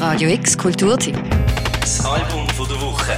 [0.00, 1.14] Radio X Kulturtipp.
[1.78, 3.12] Das Album von der Woche.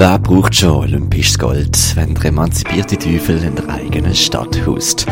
[0.00, 5.04] Wer braucht schon olympisches Gold, wenn der emanzipierte Teufel in der eigenen Stadt hust?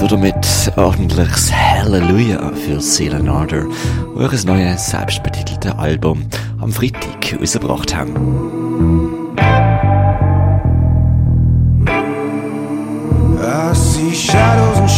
[0.00, 3.66] Und damit ordentliches Halleluja für Celine Ardor,
[4.14, 6.24] wo ihr neues selbstbetitelte Album
[6.60, 8.16] am Freitag rausgebracht haben.
[13.38, 14.90] I see shadows and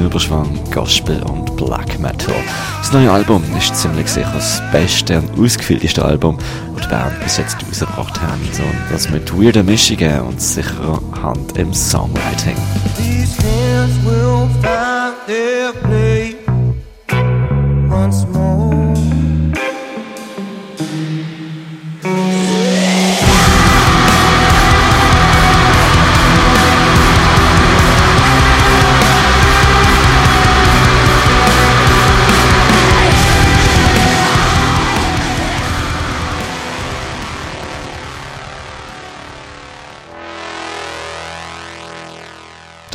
[0.00, 2.34] shades Überschwang, Gospel und Black Metal.
[2.78, 6.38] Das neue Album ist ziemlich sicher das beste und ausgefüllteste Album,
[6.76, 8.40] das die Band bis jetzt rausgebracht haben.
[8.40, 12.56] Und das mit weirden Mischungen und sicherer Hand im Songwriting.
[12.96, 16.29] These hands will find their place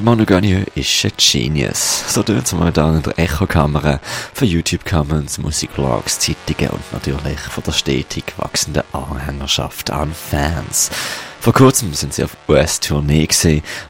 [0.04, 2.04] Manu Garnier ist ein Genius.
[2.14, 4.00] So tun es momentan in der Echo-Kamera
[4.34, 10.92] für YouTube-Comments, Musikvlogs, Zeitungen und natürlich von der stetig wachsenden Anhängerschaft an Fans.
[11.40, 13.28] Vor kurzem sind sie auf US-Tournee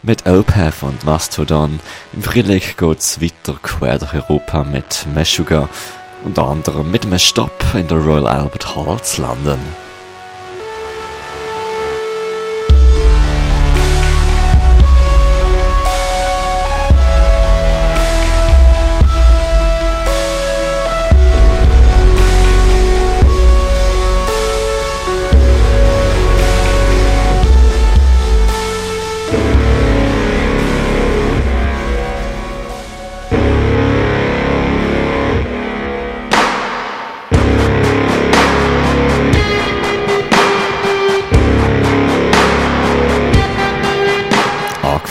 [0.03, 1.79] mit Opeth und Mastodon.
[2.13, 5.69] Im Frühling geht's weiter quer durch Europa mit Meshuggah,
[6.23, 9.84] unter anderem mit einem Stopp in der Royal Albert Hall zu landen.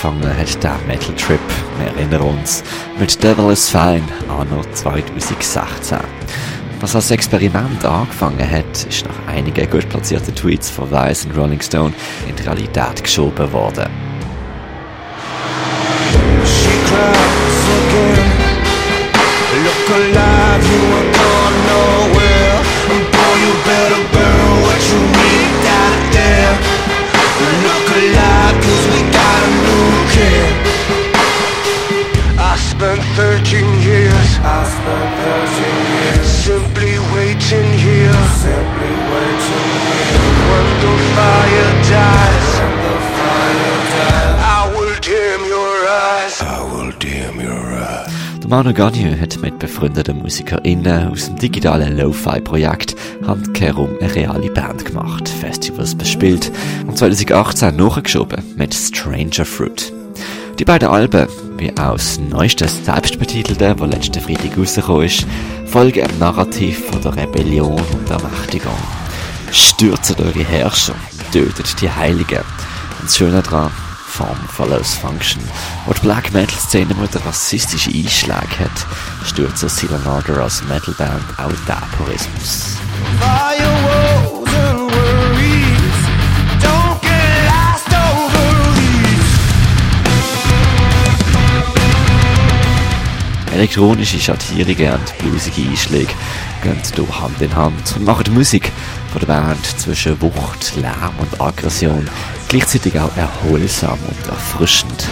[0.05, 1.41] Angefangen hat der Metal Trip,
[1.79, 2.63] wir erinnern uns,
[2.99, 5.63] mit Devil is Fine anno 2016.
[6.81, 11.61] Was als Experiment angefangen hat, ist nach einigen gut platzierten Tweets von Vice und Rolling
[11.61, 11.95] Stone
[12.29, 13.89] in die Realität geschoben worden.
[19.65, 20.84] Look
[48.45, 52.95] Der Manu Garnier hat mit befreundeten MusikerInnen aus dem digitalen Lo-Fi-Projekt
[53.27, 56.53] Handkehrum eine reale Band gemacht, Festivals bespielt
[56.87, 59.91] und 2018 nachgeschoben mit Stranger Fruit.
[60.59, 65.27] Die beiden Alben, wie auch das neueste selbstbetitelte, das letzten Freitag rausgekommen ist,
[65.65, 69.04] folgen einem Narrativ von der Rebellion und Ermächtigung.
[69.55, 70.97] Stürzt eure Herrscher,
[71.33, 72.43] tötet die Heiligen.
[72.99, 73.71] Und das Schöne daran,
[74.09, 75.41] Form follows Function.
[75.87, 78.87] Wo die Black Metal Szene mit rassistische Einschläge hat,
[79.25, 82.79] stürzt Silenarder als Metalband auch den Purismus.
[93.53, 96.13] Elektronische Schattierungen und bluesige Einschläge
[96.65, 98.73] gehen hier Hand in Hand und machen Musik
[99.15, 102.11] von der Band zwischen Wucht, Lärm und Aggression
[102.49, 105.07] gleichzeitig auch erholsam und erfrischend.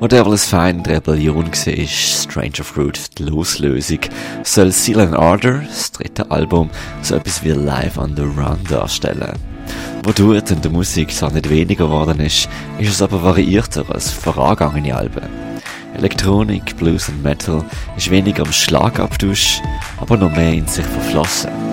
[0.00, 3.98] Wo Devil's Fine die Rebellion war, Stranger Fruit die Loslösung,
[4.44, 6.70] soll Silent Ardor, das dritte Album,
[7.02, 9.38] so etwas wie Live on the Run darstellen.
[10.02, 12.48] Wodurch in der Musik zwar nicht weniger geworden ist,
[12.78, 15.28] ist es aber variierter als vorangegangene Alben.
[15.94, 17.62] Elektronik, Blues und Metal
[17.98, 19.60] ist weniger am Schlagabtausch,
[19.98, 21.69] aber noch mehr in sich verflossen.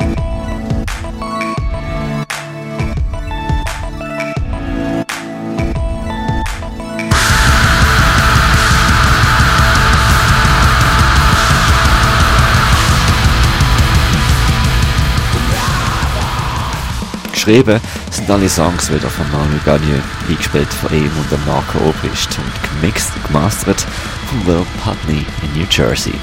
[17.47, 17.79] Geschrieben
[18.11, 22.81] sind alle Songs wieder von Manu Gagne, eingespielt von ihm und dem Marco Obrist und
[22.81, 23.85] gemixt und gemastert
[24.27, 26.13] von Will Putney in New Jersey.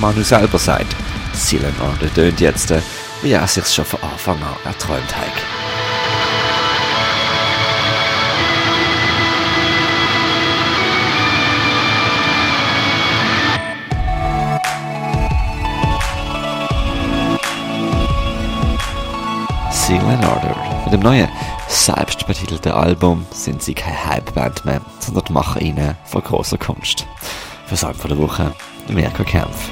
[0.00, 0.96] Manu selber sagt,
[1.32, 2.74] Silent Order tönt jetzt,
[3.22, 5.73] wie er sich schon von Anfang an erträumt hat.
[19.86, 20.56] Seal and Order.
[20.84, 21.28] Mit dem neuen,
[21.68, 27.06] selbstbetitelten Album sind sie keine Hypeband mehr, sondern machen ihnen von großer Kunst.
[27.66, 28.54] Für Song von der Woche,
[28.88, 29.68] Mirko Kempf.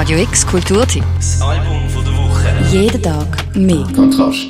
[0.00, 1.04] Radio X Kulturtipp.
[1.16, 2.48] Das Album von der Woche.
[2.72, 3.86] Jeden Tag mehr.
[3.94, 4.48] Kontrast.